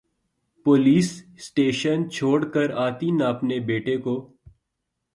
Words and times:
police 0.65 1.09
station 1.37 2.09
چھوڑ 2.09 2.39
کر 2.53 2.67
آتی 2.85 3.09
نا 3.17 3.25
اپنے 3.29 3.59
بیٹے 3.67 3.95
کو 4.03 4.15